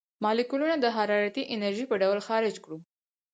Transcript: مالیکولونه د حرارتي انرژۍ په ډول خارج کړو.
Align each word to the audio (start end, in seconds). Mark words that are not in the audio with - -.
مالیکولونه 0.23 0.75
د 0.79 0.85
حرارتي 0.95 1.43
انرژۍ 1.53 1.85
په 1.89 1.95
ډول 2.01 2.19
خارج 2.27 2.55
کړو. 2.63 2.77